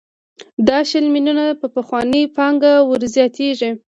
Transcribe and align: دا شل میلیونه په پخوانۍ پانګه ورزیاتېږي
دا 0.67 0.77
شل 0.89 1.05
میلیونه 1.13 1.45
په 1.59 1.67
پخوانۍ 1.75 2.23
پانګه 2.35 2.73
ورزیاتېږي 2.89 3.71